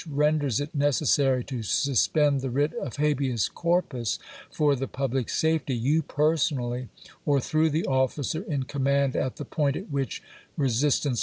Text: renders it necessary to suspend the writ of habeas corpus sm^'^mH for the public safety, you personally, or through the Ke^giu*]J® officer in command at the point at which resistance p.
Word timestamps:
renders 0.09 0.59
it 0.59 0.73
necessary 0.73 1.43
to 1.43 1.61
suspend 1.61 2.41
the 2.41 2.49
writ 2.49 2.73
of 2.75 2.95
habeas 2.95 3.47
corpus 3.47 4.17
sm^'^mH 4.51 4.55
for 4.55 4.75
the 4.75 4.87
public 4.87 5.29
safety, 5.29 5.75
you 5.75 6.01
personally, 6.01 6.89
or 7.23 7.39
through 7.39 7.69
the 7.69 7.83
Ke^giu*]J® 7.83 7.91
officer 7.93 8.41
in 8.41 8.63
command 8.63 9.15
at 9.15 9.35
the 9.35 9.45
point 9.45 9.75
at 9.75 9.91
which 9.91 10.23
resistance 10.57 11.19
p. 11.19 11.19